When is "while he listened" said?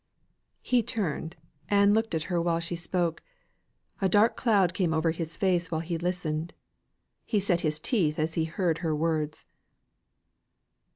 5.69-6.55